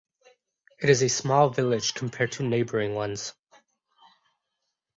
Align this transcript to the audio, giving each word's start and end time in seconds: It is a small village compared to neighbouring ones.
It 0.81 0.89
is 0.89 1.03
a 1.03 1.09
small 1.09 1.51
village 1.51 1.93
compared 1.93 2.31
to 2.31 2.43
neighbouring 2.43 2.95
ones. 2.95 3.33